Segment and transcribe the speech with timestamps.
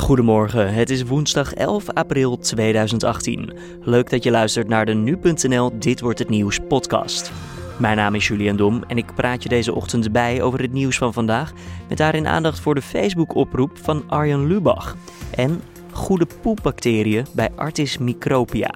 [0.00, 3.52] Goedemorgen, het is woensdag 11 april 2018.
[3.82, 7.32] Leuk dat je luistert naar de nu.nl Dit wordt het nieuws podcast.
[7.78, 10.98] Mijn naam is Julian Dom en ik praat je deze ochtend bij over het nieuws
[10.98, 11.52] van vandaag.
[11.88, 14.96] Met daarin aandacht voor de Facebook-oproep van Arjan Lubach.
[15.34, 18.74] En goede poepbacteriën bij Artis micropia.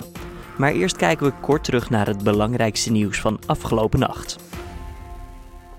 [0.57, 4.39] Maar eerst kijken we kort terug naar het belangrijkste nieuws van afgelopen nacht.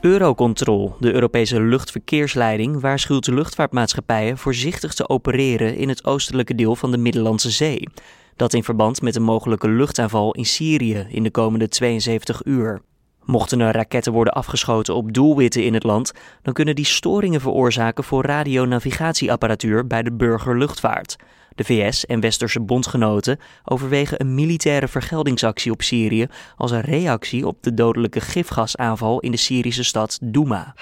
[0.02, 6.97] Eurocontrol, de Europese luchtverkeersleiding, waarschuwt luchtvaartmaatschappijen voorzichtig te opereren in het oostelijke deel van de
[6.97, 7.89] Middellandse Zee.
[8.36, 12.82] Dat in verband met een mogelijke luchtaanval in Syrië in de komende 72 uur.
[13.23, 18.04] Mochten er raketten worden afgeschoten op doelwitten in het land, dan kunnen die storingen veroorzaken
[18.04, 21.15] voor radionavigatieapparatuur bij de burgerluchtvaart.
[21.55, 27.57] De VS en westerse bondgenoten overwegen een militaire vergeldingsactie op Syrië als een reactie op
[27.64, 30.73] de dodelijke gifgasaanval in de Syrische stad Douma.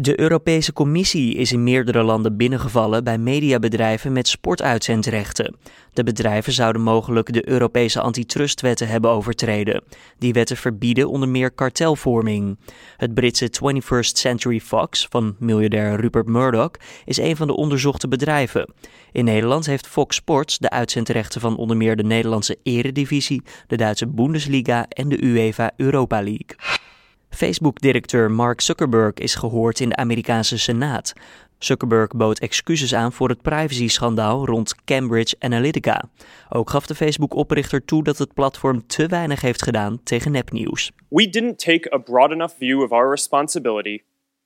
[0.00, 5.56] De Europese Commissie is in meerdere landen binnengevallen bij mediabedrijven met sportuitzendrechten.
[5.92, 9.84] De bedrijven zouden mogelijk de Europese antitrustwetten hebben overtreden.
[10.18, 12.58] Die wetten verbieden onder meer kartelvorming.
[12.96, 16.72] Het Britse 21st Century Fox van miljardair Rupert Murdoch
[17.04, 18.72] is een van de onderzochte bedrijven.
[19.12, 24.06] In Nederland heeft Fox Sports de uitzendrechten van onder meer de Nederlandse Eredivisie, de Duitse
[24.06, 26.86] Bundesliga en de UEFA Europa League.
[27.30, 31.12] Facebook-directeur Mark Zuckerberg is gehoord in de Amerikaanse Senaat.
[31.58, 36.08] Zuckerberg bood excuses aan voor het privacy-schandaal rond Cambridge Analytica.
[36.48, 40.92] Ook gaf de Facebook-oprichter toe dat het platform te weinig heeft gedaan tegen nepnieuws.
[41.08, 44.02] We didn't take a broad enough view of our responsibility,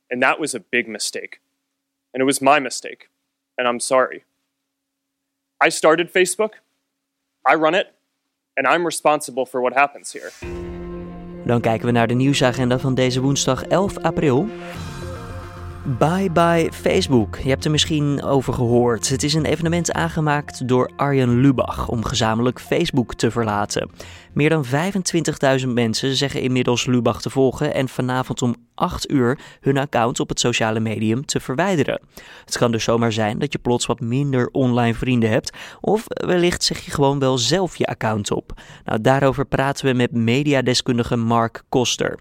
[0.08, 1.38] and that was a big mistake.
[2.10, 3.08] And it was my mistake,
[3.54, 4.24] and I'm sorry.
[5.66, 6.54] I started Facebook,
[7.50, 7.86] I run it,
[8.54, 10.30] and I'm responsible for what happens here.
[11.44, 14.48] Dan kijken we naar de nieuwsagenda van deze woensdag 11 april.
[15.84, 17.38] Bye bye Facebook.
[17.38, 19.08] Je hebt er misschien over gehoord.
[19.08, 23.90] Het is een evenement aangemaakt door Arjen Lubach om gezamenlijk Facebook te verlaten.
[24.32, 24.64] Meer dan
[25.60, 30.28] 25.000 mensen zeggen inmiddels Lubach te volgen en vanavond om 8 uur hun account op
[30.28, 32.00] het sociale medium te verwijderen.
[32.44, 36.62] Het kan dus zomaar zijn dat je plots wat minder online vrienden hebt of wellicht
[36.64, 38.60] zeg je gewoon wel zelf je account op.
[38.84, 42.18] Nou, daarover praten we met mediadeskundige Mark Koster.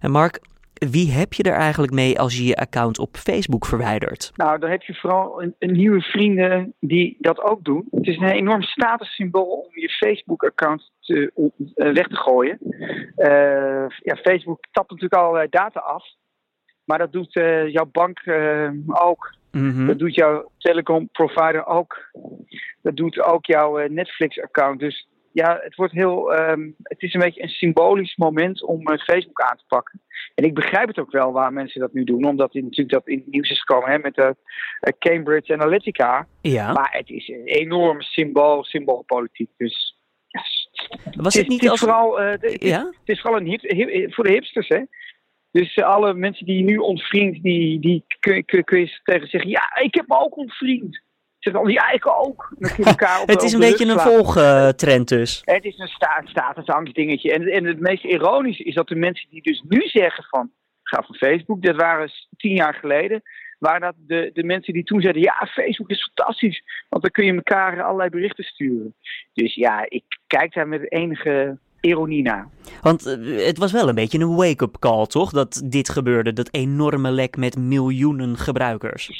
[0.00, 0.40] En Mark,
[0.88, 4.32] wie heb je er eigenlijk mee als je je account op Facebook verwijdert?
[4.34, 7.88] Nou, dan heb je vooral een, een nieuwe vrienden die dat ook doen.
[7.90, 12.58] Het is een enorm statussymbool om je Facebook-account te, uh, weg te gooien.
[13.16, 16.04] Uh, ja, Facebook tapt natuurlijk allerlei data af.
[16.84, 18.20] Maar dat doet uh, jouw bank
[18.86, 19.34] ook.
[19.50, 19.86] Mm -hmm.
[19.86, 22.10] Dat doet jouw telecom provider ook.
[22.82, 24.80] Dat doet ook jouw Netflix-account.
[24.80, 26.38] Dus ja, het wordt heel.
[26.38, 30.00] Um, het is een beetje een symbolisch moment om uh, Facebook aan te pakken.
[30.34, 33.08] En ik begrijp het ook wel waar mensen dat nu doen, omdat het natuurlijk dat
[33.08, 34.36] in het nieuws is gekomen hè, met de
[34.80, 36.26] uh, Cambridge Analytica.
[36.40, 36.72] Ja.
[36.72, 39.50] Maar het is een enorm symbool, symboolpolitiek.
[39.56, 39.98] Dus.
[40.26, 40.68] Yes.
[41.16, 41.80] Was het, niet het als...
[41.80, 42.78] Is vooral, uh, het, ja?
[42.78, 44.82] het is vooral een hip, hip, voor de hipsters, hè?
[45.52, 49.50] Dus alle mensen die je nu ontvriend, die, die kun, kun, kun je tegen zeggen:
[49.50, 51.00] Ja, ik heb me ook ontvriend
[51.40, 52.52] zit al die eiken ook.
[52.82, 55.42] Elkaar op, het is een beetje een volgtrend dus.
[55.44, 57.32] Het is een sta statusangstdingetje.
[57.32, 60.50] En, en het meest ironische is dat de mensen die dus nu zeggen van...
[60.82, 63.22] ga van Facebook, dat waren tien jaar geleden...
[63.58, 65.22] waren dat de, de mensen die toen zeiden...
[65.22, 68.94] ja, Facebook is fantastisch, want dan kun je elkaar allerlei berichten sturen.
[69.32, 72.48] Dus ja, ik kijk daar met enige ironie naar.
[72.82, 73.04] Want
[73.44, 75.30] het was wel een beetje een wake-up call, toch?
[75.30, 79.10] Dat dit gebeurde, dat enorme lek met miljoenen gebruikers.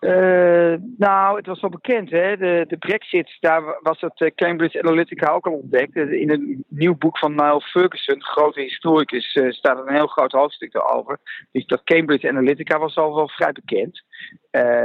[0.00, 2.36] Uh, nou, het was wel bekend, hè?
[2.36, 5.96] De, de Brexit, daar was het uh, Cambridge Analytica ook al ontdekt.
[5.96, 10.32] In een nieuw boek van Niall Ferguson, grote historicus, uh, staat er een heel groot
[10.32, 11.18] hoofdstuk erover.
[11.52, 14.02] Dus dat Cambridge Analytica was al wel vrij bekend.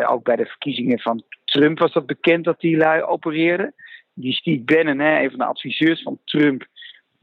[0.08, 3.74] ook bij de verkiezingen van Trump was dat bekend dat die lui opereerden.
[4.14, 6.66] Die Steve Bannon, hè, een van de adviseurs van Trump,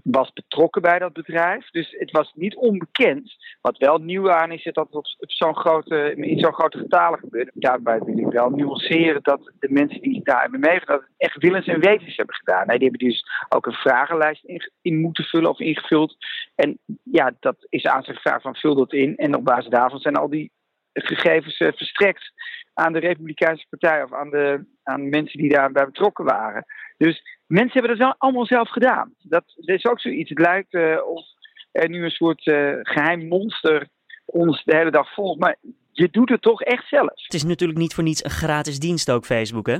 [0.02, 1.70] was betrokken bij dat bedrijf.
[1.70, 3.34] Dus het was niet onbekend.
[3.60, 7.18] Wat wel nieuw aan is, is dat het op zo'n grote, in zo'n grote getalen
[7.18, 7.50] gebeurt.
[7.54, 11.66] Daarbij wil ik wel nuanceren dat de mensen die daar hebben meegedaan, dat echt willens
[11.66, 12.66] en wetens hebben gedaan.
[12.66, 14.44] Nee, die hebben dus ook een vragenlijst
[14.82, 16.16] in, moeten vullen of ingevuld.
[16.54, 19.16] En ja, dat is aan zich gevraagd van vul dat in.
[19.16, 20.52] En op basis daarvan zijn al die
[20.92, 22.32] gegevens uh, verstrekt
[22.74, 26.64] aan de Republikeinse Partij of aan de aan mensen die daarbij betrokken waren.
[26.96, 29.14] Dus mensen hebben dat allemaal zelf gedaan.
[29.22, 30.28] Dat, dat is ook zoiets.
[30.28, 31.24] Het lijkt uh, of
[31.72, 33.88] er nu een soort uh, geheim monster
[34.24, 35.40] ons de hele dag volgt.
[35.40, 35.56] Maar
[35.92, 37.10] je doet het toch echt zelf.
[37.14, 39.76] Het is natuurlijk niet voor niets een gratis dienst ook, Facebook, hè?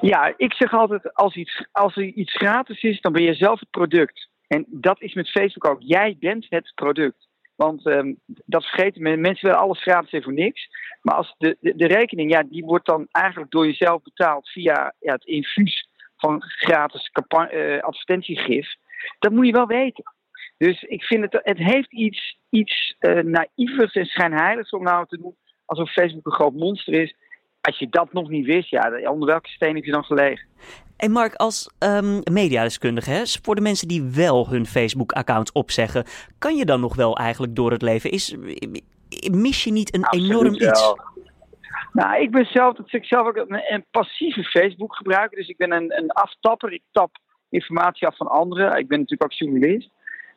[0.00, 3.60] Ja, ik zeg altijd, als, iets, als er iets gratis is, dan ben je zelf
[3.60, 4.28] het product.
[4.46, 5.80] En dat is met Facebook ook.
[5.80, 7.28] Jij bent het product.
[7.56, 9.20] Want ehm, dat vergeten men.
[9.20, 10.68] Mensen willen alles gratis en voor niks.
[11.02, 15.12] Maar als de, de, rekening, ja, die wordt dan eigenlijk door jezelf betaald via ja,
[15.12, 17.10] het infuus van gratis
[17.52, 18.74] uh, advertentiegif.
[19.18, 20.04] Dat moet je wel weten.
[20.58, 25.18] Dus ik vind het, het heeft iets, iets uh, naïevers en schijnheiligs om nou te
[25.18, 25.36] doen
[25.66, 27.14] alsof Facebook een groot monster is.
[27.66, 30.46] Als je dat nog niet wist, ja, onder welke steen heb je dan gelegen?
[30.96, 36.04] En Mark, als um, mediadeskundige, hè, voor de mensen die wel hun Facebook-account opzeggen,
[36.38, 38.10] kan je dan nog wel eigenlijk door het leven?
[38.10, 38.36] Is,
[39.30, 40.94] mis je niet een enorm iets?
[41.92, 45.38] Nou, ik ben zelf, dat ik zelf ook een, een passieve Facebook gebruiker.
[45.38, 46.72] Dus ik ben een, een aftapper.
[46.72, 47.18] Ik tap
[47.50, 48.78] informatie af van anderen.
[48.78, 49.90] Ik ben natuurlijk ook journalist.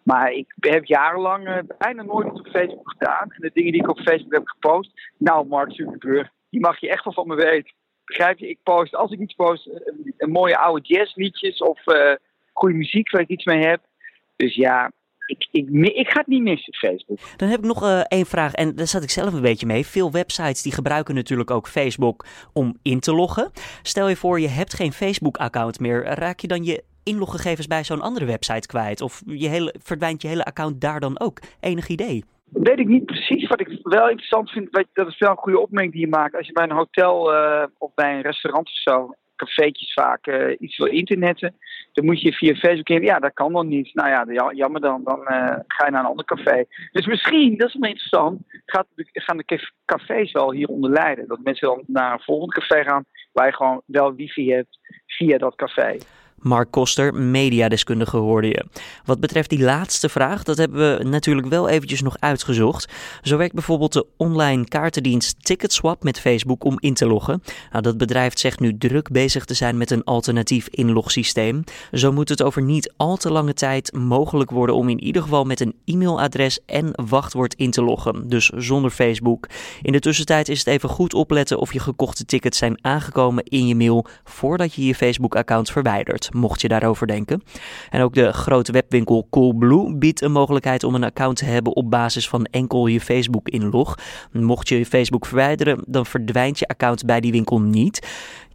[0.03, 3.31] Maar ik heb jarenlang uh, bijna nooit iets op Facebook gedaan.
[3.31, 4.91] En de dingen die ik op Facebook heb gepost.
[5.17, 7.73] Nou, Mark Zuckerberg, die mag je echt wel van me weten.
[8.05, 8.49] Begrijp je?
[8.49, 12.13] Ik post, als ik iets post, een, eh, een mooie oude jazzliedjes of uh,
[12.53, 13.81] goede muziek waar ik iets mee heb.
[14.35, 14.91] Dus ja,
[15.25, 17.19] ik, ik, ik, ga het niet missen, Facebook.
[17.35, 19.85] Dan heb ik nog één vraag en daar zat ik zelf een beetje mee.
[19.85, 23.51] Veel websites die gebruiken natuurlijk ook Facebook om in te loggen.
[23.81, 26.03] Stel je voor, je hebt geen Facebook-account meer.
[26.03, 29.01] Raak je dan je inloggegevens bij zo'n andere website kwijt?
[29.01, 31.39] Of je hele, verdwijnt je hele account daar dan ook?
[31.59, 32.23] Enig idee?
[32.51, 33.47] Weet ik niet precies.
[33.47, 36.35] Wat ik wel interessant vind, dat is wel een goede opmerking die je maakt.
[36.35, 40.55] Als je bij een hotel uh, of bij een restaurant of zo cafeetjes vaak uh,
[40.59, 41.55] iets wil internetten.
[41.93, 43.01] Dan moet je via Facebook in.
[43.01, 43.93] Ja, dat kan dan niet.
[43.93, 45.03] Nou ja, jammer dan.
[45.03, 46.65] Dan uh, ga je naar een ander café.
[46.91, 51.27] Dus misschien, dat is wel interessant, gaat gaan de cafés wel hieronder leiden.
[51.27, 55.37] Dat mensen dan naar een volgend café gaan waar je gewoon wel wifi hebt via
[55.37, 55.97] dat café.
[56.41, 58.65] Mark Koster, mediadeskundige hoorde je.
[59.05, 62.91] Wat betreft die laatste vraag, dat hebben we natuurlijk wel eventjes nog uitgezocht.
[63.21, 67.43] Zo werkt bijvoorbeeld de online kaartendienst Ticketswap met Facebook om in te loggen.
[67.71, 71.63] Nou, dat bedrijf zegt nu druk bezig te zijn met een alternatief inlogsysteem.
[71.91, 75.43] Zo moet het over niet al te lange tijd mogelijk worden om in ieder geval
[75.43, 78.27] met een e-mailadres en wachtwoord in te loggen.
[78.27, 79.47] Dus zonder Facebook.
[79.81, 83.67] In de tussentijd is het even goed opletten of je gekochte tickets zijn aangekomen in
[83.67, 87.43] je mail voordat je je Facebook-account verwijdert mocht je daarover denken.
[87.89, 91.89] En ook de grote webwinkel Coolblue biedt een mogelijkheid om een account te hebben op
[91.89, 93.95] basis van enkel je Facebook-inlog.
[94.31, 98.07] Mocht je je Facebook verwijderen, dan verdwijnt je account bij die winkel niet.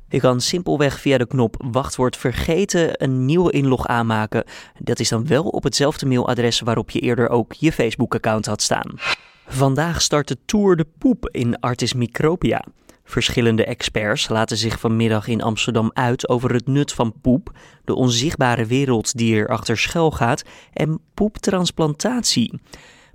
[0.09, 4.45] Je kan simpelweg via de knop wachtwoord vergeten een nieuwe inlog aanmaken.
[4.79, 8.99] Dat is dan wel op hetzelfde mailadres waarop je eerder ook je Facebook-account had staan.
[9.47, 12.65] Vandaag start de Tour de Poep in Artis Micropia.
[13.05, 17.51] Verschillende experts laten zich vanmiddag in Amsterdam uit over het nut van poep,
[17.85, 20.43] de onzichtbare wereld die er achter schuil gaat
[20.73, 22.61] en poeptransplantatie.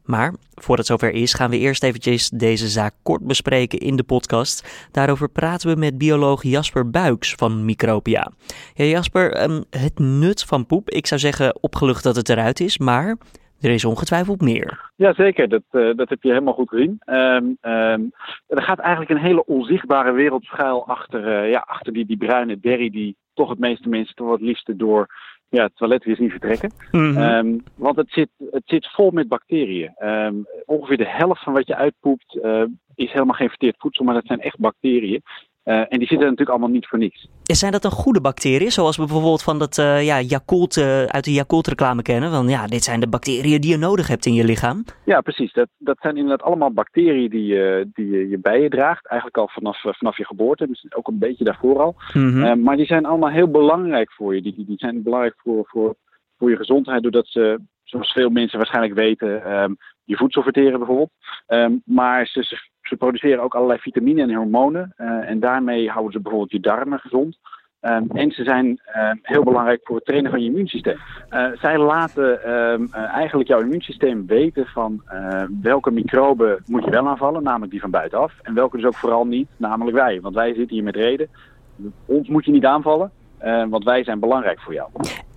[0.09, 4.03] Maar voordat het zover is, gaan we eerst eventjes deze zaak kort bespreken in de
[4.03, 4.67] podcast.
[4.91, 8.31] Daarover praten we met bioloog Jasper Buiks van Micropia.
[8.73, 12.77] Ja, Jasper, ehm, het nut van poep, ik zou zeggen opgelucht dat het eruit is,
[12.77, 13.17] maar
[13.61, 14.91] er is ongetwijfeld meer.
[14.95, 17.01] Jazeker, dat, uh, dat heb je helemaal goed gezien.
[17.05, 18.11] Um, um,
[18.47, 22.57] er gaat eigenlijk een hele onzichtbare wereld schuil achter, uh, ja, achter die, die bruine
[22.57, 25.07] berry die toch het meeste mensen toch het liefste door
[25.49, 26.71] ja, het toilet weer zien vertrekken.
[26.91, 27.23] Mm -hmm.
[27.23, 29.93] um, want het zit, het zit vol met bacteriën.
[30.65, 32.63] ongeveer de helft van wat je uitpoept uh,
[32.95, 35.21] is helemaal geen verteerd voedsel, maar dat zijn echt bacteriën.
[35.69, 37.27] Uh, en die zitten natuurlijk allemaal niet voor niks.
[37.43, 38.71] Zijn dat dan goede bacteriën?
[38.71, 42.31] Zoals we bijvoorbeeld van dat uh, ja, Yakult, uh, uit de Yakult reclame kennen.
[42.31, 44.83] Van ja, dit zijn de bacteriën die je nodig hebt in je lichaam.
[45.05, 45.53] Ja, precies.
[45.53, 47.47] Dat, dat zijn inderdaad allemaal bacteriën die,
[47.93, 49.07] die je bij je draagt.
[49.07, 50.67] Eigenlijk al vanaf, vanaf je geboorte.
[50.67, 51.95] Dus ook een beetje daarvoor al.
[52.13, 52.61] Mm -hmm.
[52.61, 54.41] maar die zijn allemaal heel belangrijk voor je.
[54.41, 55.95] Die, die, die zijn belangrijk voor, voor,
[56.37, 57.01] voor je gezondheid.
[57.01, 61.11] Doordat ze, zoals veel mensen waarschijnlijk weten, um, je voedsel verteren bijvoorbeeld.
[61.47, 62.57] Um, maar ze, ze
[62.89, 64.93] ze produceren ook allerlei vitamine en hormonen.
[64.97, 67.37] Uh, en daarmee houden ze bijvoorbeeld je darmen gezond.
[67.81, 68.65] Um, en ze zijn
[68.95, 70.97] uh, heel belangrijk voor het trainen van je immuunsysteem.
[71.29, 75.01] Uh, zij laten um, eigenlijk jouw immuunsysteem weten van
[75.61, 78.33] welke microben moet je wel aanvallen, namelijk die van buitenaf.
[78.41, 80.21] En welke dus ook vooral niet, namelijk wij.
[80.21, 81.29] Want wij zitten hier met reden.
[82.05, 83.11] Ons moet je niet aanvallen.
[83.69, 84.89] Want wij zijn belangrijk voor jou.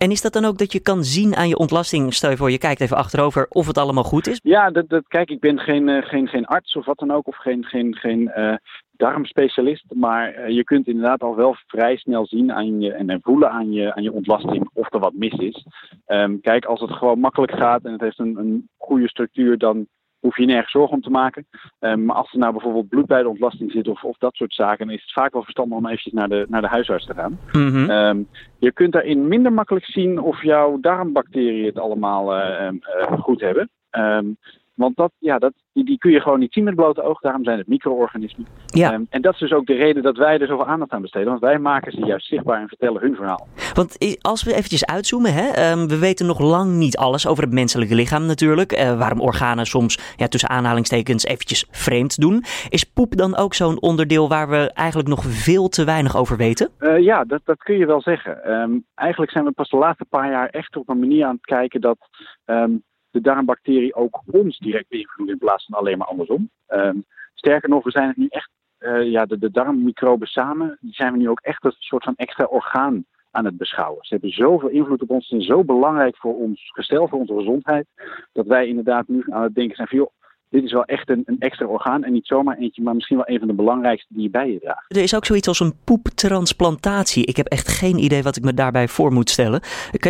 [0.03, 2.51] En is dat dan ook dat je kan zien aan je ontlasting, stel je voor
[2.51, 4.41] je kijkt even achterover, of het allemaal goed is?
[4.43, 7.27] Ja, dat, dat, kijk, ik ben geen, uh, geen, geen arts of wat dan ook,
[7.27, 8.55] of geen, geen, geen uh,
[8.91, 9.85] darmspecialist.
[9.95, 13.95] Maar je kunt inderdaad al wel vrij snel zien aan je, en voelen aan je,
[13.95, 15.67] aan je ontlasting of er wat mis is.
[16.07, 19.87] Um, kijk, als het gewoon makkelijk gaat en het heeft een, een goede structuur, dan
[20.23, 21.47] hoef je nergens zorgen om te maken.
[21.81, 24.55] Um, maar als er nou bijvoorbeeld bloed bij de ontlasting zit of, of dat soort
[24.55, 27.14] zaken, dan is het vaak wel verstandig om eventjes naar de, naar de huisarts te
[27.14, 27.38] gaan.
[27.52, 27.91] Mm -hmm.
[27.91, 33.41] um, je kunt daarin minder makkelijk zien of jouw darmbacteriën het allemaal uh, uh, goed
[33.41, 33.71] hebben.
[33.91, 34.37] Um,
[34.75, 37.21] Want dat, ja, dat, die, die kun je gewoon niet zien met blote oog.
[37.21, 38.47] Daarom zijn het micro-organismen.
[38.67, 38.93] Ja.
[38.93, 41.29] Ehm, en dat is dus ook de reden dat wij er zoveel aandacht aan besteden.
[41.29, 43.47] Want wij maken ze juist zichtbaar en vertellen hun verhaal.
[43.75, 47.52] Want als we eventjes uitzoomen, hè, ehm, we weten nog lang niet alles over het
[47.52, 48.73] menselijke lichaam natuurlijk.
[48.73, 52.45] Uh, waarom organen soms ja, tussen aanhalingstekens eventjes vreemd doen.
[52.69, 56.71] Is poep dan ook zo'n onderdeel waar we eigenlijk nog veel te weinig over weten?
[56.81, 58.52] Uh, ja, dat, dat kun je wel zeggen.
[58.52, 61.45] Um, eigenlijk zijn we pas de laatste paar jaar echt op een manier aan het
[61.47, 61.99] kijken dat
[62.47, 66.50] um, de darmbacterie ook ons direct beïnvloedt in plaats van alleen maar andersom.
[66.69, 67.04] Um,
[67.35, 71.12] sterker nog, we zijn het nu echt, uh, ja, de, de darmmicroben samen, die zijn
[71.12, 74.04] we nu ook echt als een soort van extra orgaan aan het beschouwen.
[74.04, 77.87] Ze hebben zoveel invloed op ons en zo belangrijk voor ons gestel, voor onze gezondheid,
[78.33, 80.11] dat wij inderdaad nu aan het denken zijn van, joh,
[80.53, 83.29] dit is wel echt een, een, extra orgaan en niet zomaar eentje, maar misschien wel
[83.29, 84.97] een van de belangrijkste die je bij je draagt.
[84.97, 87.27] Er is ook zoiets als een poeptransplantatie.
[87.27, 89.61] Ik heb echt geen idee wat ik me daarbij voor moet stellen.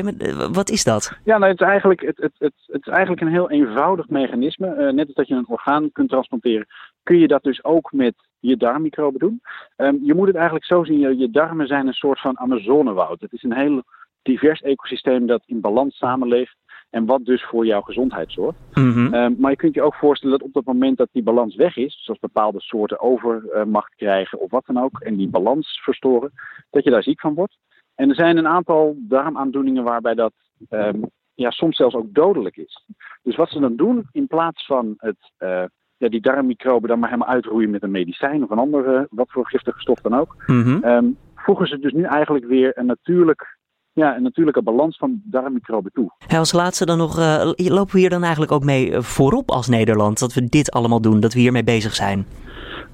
[0.02, 1.18] Me, wat is dat?
[1.24, 4.66] Ja, nou, het, is eigenlijk, het, het, het, het is eigenlijk een heel eenvoudig mechanisme.
[4.66, 6.66] Uh, net als dat je een orgaan kunt transplanteren,
[7.02, 9.40] kun je dat dus ook met je darmmicroben doen.
[9.76, 13.20] Um, je moet het eigenlijk zo zien, je, je darmen zijn een soort van Amazonewoud.
[13.20, 13.82] Het is een heel
[14.22, 16.56] divers ecosysteem dat in balans samenleeft.
[16.92, 18.58] En wat dus voor jouw gezondheid zorgt.
[18.72, 19.14] Mm-hmm.
[19.14, 21.76] Um, maar je kunt je ook voorstellen dat op het moment dat die balans weg
[21.76, 26.32] is, zoals bepaalde soorten overmacht krijgen of wat dan ook, en die balans verstoren,
[26.70, 27.58] dat je daar ziek van wordt.
[27.94, 30.32] En er zijn een aantal darmaandoeningen waarbij dat
[30.70, 32.86] um, ja, soms zelfs ook dodelijk is.
[33.22, 35.64] Dus wat ze dan doen, in plaats van het, uh,
[35.96, 39.46] ja, die darmmicroben dan maar helemaal uitroeien met een medicijn of een andere, wat voor
[39.46, 40.84] giftige stof dan ook, mm-hmm.
[40.84, 43.60] um, voegen ze dus nu eigenlijk weer een natuurlijk
[43.92, 46.10] ja, een natuurlijke balans van darmmicroben toe.
[46.28, 50.18] Als laatste dan nog, uh, lopen we hier dan eigenlijk ook mee voorop als Nederland?
[50.18, 52.26] Dat we dit allemaal doen, dat we hiermee bezig zijn?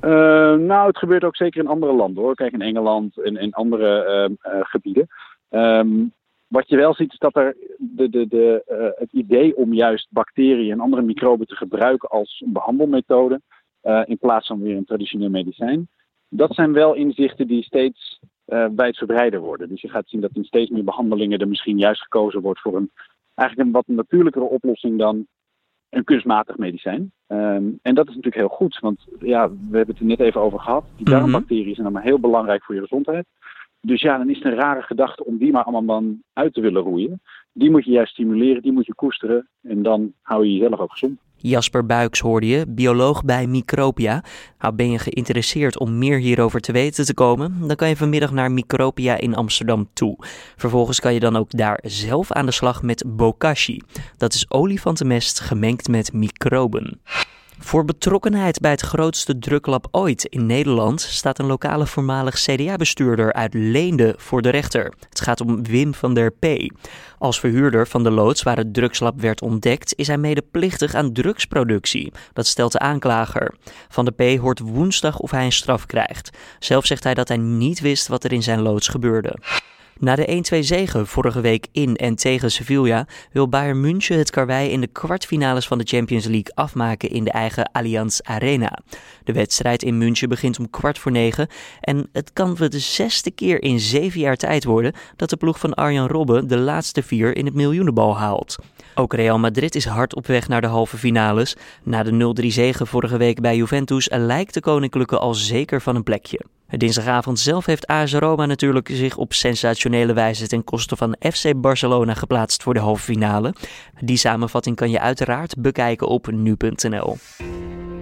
[0.04, 0.10] Uh,
[0.54, 2.34] nou, het gebeurt ook zeker in andere landen hoor.
[2.34, 5.06] Kijk, in Engeland en in andere uh, uh, gebieden.
[5.50, 6.12] Um,
[6.46, 8.62] wat je wel ziet is dat er de, de, de,
[8.98, 13.40] het idee om juist bacteriën en andere microben te gebruiken als behandelmethode,
[14.04, 15.88] in plaats van weer een traditioneel medicijn,
[16.28, 19.68] dat zijn wel inzichten die steeds uh, wijdverbreider worden.
[19.68, 22.76] Dus je gaat zien dat in steeds meer behandelingen er misschien juist gekozen wordt voor
[22.76, 22.90] een
[23.34, 25.26] eigenlijk een wat natuurlijkere oplossing dan
[25.88, 27.12] een kunstmatig medicijn.
[27.26, 30.40] Um, en dat is natuurlijk heel goed, want ja, we hebben het er net even
[30.40, 30.84] over gehad.
[30.96, 33.26] Die darmbacteriën zijn allemaal heel belangrijk voor je gezondheid.
[33.80, 36.60] Dus ja, dan is het een rare gedachte om die maar allemaal dan uit te
[36.60, 37.20] willen roeien.
[37.52, 40.92] Die moet je juist stimuleren, die moet je koesteren en dan hou je jezelf ook
[40.92, 41.18] gezond.
[41.40, 44.24] Jasper Buiks hoorde je, bioloog bij Micropia.
[44.58, 47.66] Nou, ben je geïnteresseerd om meer hierover te weten te komen?
[47.66, 50.16] Dan kan je vanmiddag naar Micropia in Amsterdam toe.
[50.56, 53.82] Vervolgens kan je dan ook daar zelf aan de slag met bokashi.
[54.16, 57.00] Dat is olifantenmest gemengd met microben.
[57.60, 63.54] Voor betrokkenheid bij het grootste druklab ooit in Nederland staat een lokale voormalig CDA-bestuurder uit
[63.54, 64.92] Leende voor de rechter.
[65.08, 66.46] Het gaat om Wim van der P.
[67.18, 72.12] Als verhuurder van de loods waar het drugslab werd ontdekt, is hij medeplichtig aan drugsproductie.
[72.32, 73.54] Dat stelt de aanklager.
[73.88, 76.30] Van der P hoort woensdag of hij een straf krijgt.
[76.58, 79.36] Zelf zegt hij dat hij niet wist wat er in zijn loods gebeurde.
[80.00, 84.70] Na de 1-2 zege vorige week in en tegen Sevilla wil Bayern München het karwei
[84.70, 88.78] in de kwartfinales van de Champions League afmaken in de eigen Allianz Arena.
[89.24, 91.48] De wedstrijd in München begint om kwart voor negen
[91.80, 95.58] en het kan voor de zesde keer in zeven jaar tijd worden dat de ploeg
[95.58, 98.56] van Arjan Robben de laatste vier in het miljoenenbal haalt.
[98.94, 101.56] Ook Real Madrid is hard op weg naar de halve finales.
[101.82, 106.02] Na de 0-3 zege vorige week bij Juventus lijkt de Koninklijke al zeker van een
[106.02, 106.40] plekje.
[106.76, 112.14] Dinsdagavond zelf heeft AS Roma natuurlijk zich op sensationele wijze ten koste van FC Barcelona
[112.14, 113.54] geplaatst voor de halve finale.
[114.00, 117.16] Die samenvatting kan je uiteraard bekijken op nu.nl.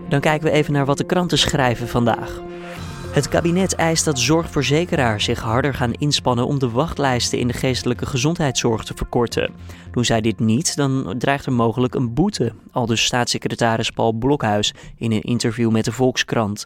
[0.08, 2.40] Dan kijken we even naar wat de kranten schrijven vandaag.
[3.16, 8.06] Het kabinet eist dat zorgverzekeraars zich harder gaan inspannen om de wachtlijsten in de geestelijke
[8.06, 9.52] gezondheidszorg te verkorten.
[9.90, 15.12] Doen zij dit niet, dan dreigt er mogelijk een boete, aldus staatssecretaris Paul Blokhuis in
[15.12, 16.64] een interview met de Volkskrant.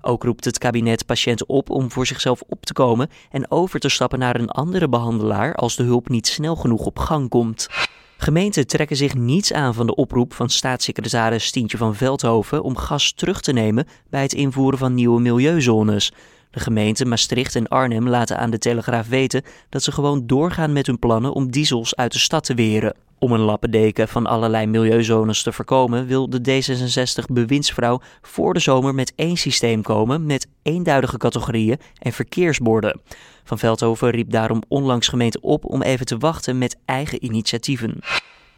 [0.00, 3.88] Ook roept het kabinet patiënten op om voor zichzelf op te komen en over te
[3.88, 7.68] stappen naar een andere behandelaar als de hulp niet snel genoeg op gang komt.
[8.16, 13.12] Gemeenten trekken zich niets aan van de oproep van staatssecretaris Stientje van Veldhoven om gas
[13.12, 16.12] terug te nemen bij het invoeren van nieuwe milieuzones.
[16.58, 20.86] De gemeenten Maastricht en Arnhem laten aan de Telegraaf weten dat ze gewoon doorgaan met
[20.86, 22.96] hun plannen om diesels uit de stad te weren.
[23.18, 29.12] Om een lappendeken van allerlei milieuzones te voorkomen, wil de D66-bewindsvrouw voor de zomer met
[29.16, 33.00] één systeem komen met eenduidige categorieën en verkeersborden.
[33.44, 38.00] Van Veldhoven riep daarom onlangs gemeenten op om even te wachten met eigen initiatieven.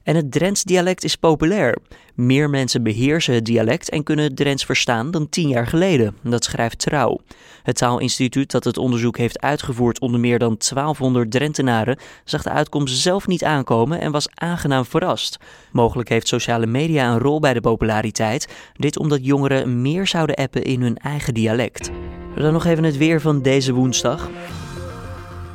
[0.02, 1.76] En het Drents dialect is populair.
[2.14, 6.16] Meer mensen beheersen het dialect en kunnen het Drents verstaan dan tien jaar geleden.
[6.23, 7.19] Dat schrijft Trouw.
[7.62, 12.99] Het taalinstituut dat het onderzoek heeft uitgevoerd onder meer dan 1200 Drentenaren zag de uitkomst
[12.99, 15.38] zelf niet aankomen en was aangenaam verrast.
[15.73, 18.49] Mogelijk heeft sociale media een rol bij de populariteit.
[18.76, 21.90] Dit omdat jongeren meer zouden appen in hun eigen dialect.
[22.37, 24.28] Dan nog even het weer van deze woensdag.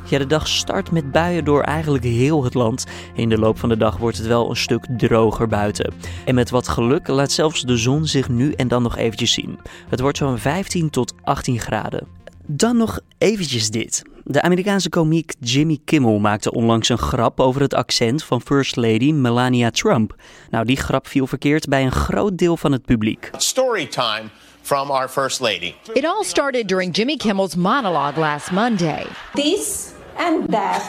[0.08, 2.86] Ja, de dag start met buien door eigenlijk heel het land.
[3.14, 5.94] In de loop van de dag wordt het wel een stuk droger buiten.
[6.24, 9.58] En met wat geluk laat zelfs de zon zich nu en dan nog eventjes zien.
[9.88, 12.06] Het wordt zo'n 15 tot 18 graden.
[12.46, 14.02] Dan nog eventjes dit.
[14.24, 19.12] De Amerikaanse komiek Jimmy Kimmel maakte onlangs een grap over het accent van First Lady
[19.12, 20.14] Melania Trump.
[20.50, 23.30] Nou, die grap viel verkeerd bij een groot deel van het publiek.
[23.36, 24.22] Storytime
[24.62, 25.74] from our First Lady.
[25.92, 29.06] It all started during Jimmy Kimmel's monologue last Monday.
[29.34, 30.82] This and that.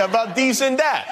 [0.00, 1.06] About these and that.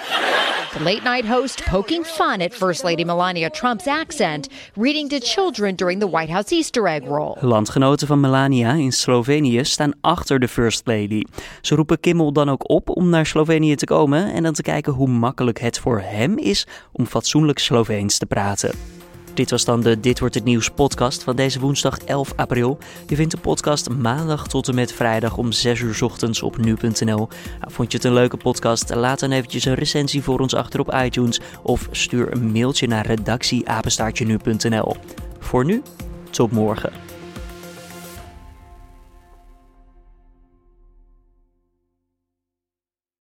[0.72, 5.74] The late night host poking fun at First Lady Melania Trump's accent, reading to children
[5.74, 7.36] during the White House Easter egg roll.
[7.40, 11.22] Landgenoten van Melania in Slovenië staan achter de First Lady.
[11.60, 14.92] Ze roepen Kimmel dan ook op om naar Slovenië te komen en dan te kijken
[14.92, 18.95] hoe makkelijk het voor hem is om fatsoenlijk Sloveens te praten.
[19.36, 22.78] Dit was dan de Dit wordt het nieuws podcast van deze woensdag 11 april.
[23.06, 27.16] Je vindt de podcast maandag tot en met vrijdag om 6 uur ochtends op nu.nl.
[27.16, 27.28] Nou,
[27.60, 28.94] vond je het een leuke podcast?
[28.94, 33.06] Laat dan eventjes een recensie voor ons achter op iTunes of stuur een mailtje naar
[33.06, 34.96] redactieapenstaartje nu.nl.
[35.38, 35.82] Voor nu,
[36.30, 37.15] tot morgen.